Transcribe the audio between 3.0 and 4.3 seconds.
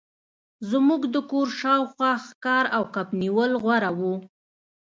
نیول غوره وو